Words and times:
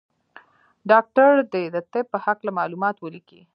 ډاکټر 0.89 1.31
دي 1.53 1.63
د 1.75 1.77
طب 1.91 2.05
په 2.13 2.17
هکله 2.25 2.51
معلومات 2.59 2.95
ولیکي. 2.99 3.41